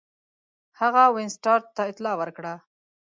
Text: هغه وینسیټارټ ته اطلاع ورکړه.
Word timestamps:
هغه 0.79 1.03
وینسیټارټ 1.15 1.63
ته 1.75 1.81
اطلاع 1.91 2.15
ورکړه. 2.17 2.53